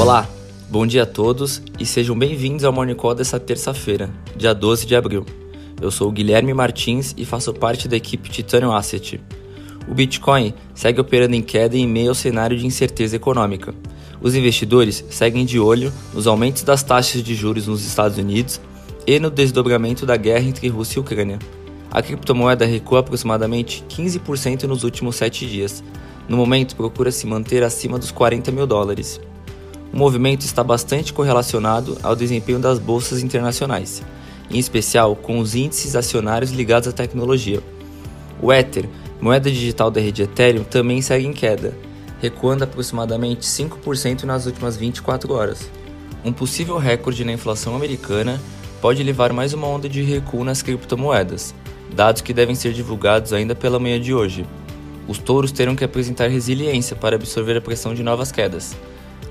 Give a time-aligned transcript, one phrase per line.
[0.00, 0.26] Olá,
[0.70, 4.96] bom dia a todos e sejam bem-vindos ao Morning Call dessa terça-feira, dia 12 de
[4.96, 5.26] abril.
[5.78, 9.20] Eu sou o Guilherme Martins e faço parte da equipe Titanium Asset.
[9.86, 13.74] O Bitcoin segue operando em queda em meio ao cenário de incerteza econômica.
[14.22, 18.58] Os investidores seguem de olho nos aumentos das taxas de juros nos Estados Unidos
[19.06, 21.38] e no desdobramento da guerra entre Rússia e Ucrânia.
[21.90, 25.84] A criptomoeda recua aproximadamente 15% nos últimos sete dias.
[26.26, 29.20] No momento, procura se manter acima dos 40 mil dólares.
[29.92, 34.02] O movimento está bastante correlacionado ao desempenho das bolsas internacionais,
[34.48, 37.60] em especial com os índices acionários ligados à tecnologia.
[38.40, 38.88] O Ether,
[39.20, 41.76] moeda digital da rede Ethereum, também segue em queda,
[42.20, 45.68] recuando aproximadamente 5% nas últimas 24 horas.
[46.24, 48.40] Um possível recorde na inflação americana
[48.80, 51.52] pode levar mais uma onda de recuo nas criptomoedas,
[51.92, 54.46] dados que devem ser divulgados ainda pela manhã de hoje.
[55.08, 58.76] Os touros terão que apresentar resiliência para absorver a pressão de novas quedas.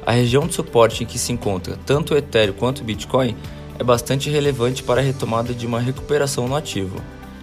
[0.05, 3.35] A região de suporte em que se encontra tanto o Ethereum quanto o Bitcoin
[3.77, 6.97] é bastante relevante para a retomada de uma recuperação no ativo.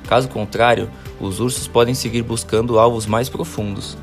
[0.06, 3.96] Caso contrário, os ursos podem seguir buscando alvos mais profundos.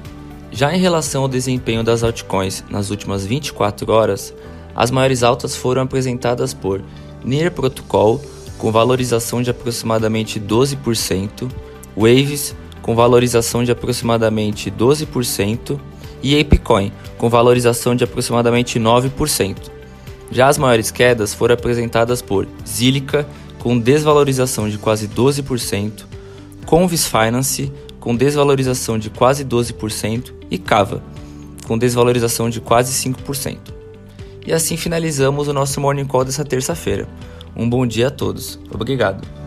[0.52, 4.34] Já em relação ao desempenho das altcoins nas últimas 24 horas,
[4.76, 6.82] as maiores altas foram apresentadas por
[7.24, 8.22] Near Protocol,
[8.58, 11.50] com valorização de aproximadamente 12%,
[11.96, 15.80] Waves, com valorização de aproximadamente 12%,
[16.24, 19.58] e ApeCoin, com valorização de aproximadamente 9%.
[20.32, 23.28] Já as maiores quedas foram apresentadas por Zilliqa,
[23.60, 26.06] com desvalorização de quase 12%,
[26.66, 31.04] Convis Finance, com desvalorização de quase 12%, e Cava,
[31.68, 33.58] com desvalorização de quase 5%.
[34.46, 37.08] E assim finalizamos o nosso Morning Call dessa terça-feira.
[37.56, 38.60] Um bom dia a todos.
[38.74, 39.43] Obrigado.